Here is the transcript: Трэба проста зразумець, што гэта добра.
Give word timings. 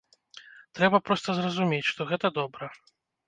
Трэба 0.77 0.97
проста 1.09 1.29
зразумець, 1.39 1.89
што 1.91 2.01
гэта 2.13 2.33
добра. 2.41 2.71